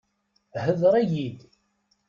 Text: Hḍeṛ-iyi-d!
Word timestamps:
Hḍeṛ-iyi-d! 0.63 1.39